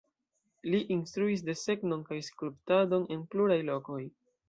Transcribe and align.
Li 0.75 0.79
instruis 0.95 1.45
desegnon 1.51 2.03
kaj 2.09 2.19
skulptadon 2.31 3.09
en 3.19 3.27
pluraj 3.35 3.63
lokoj. 3.73 4.05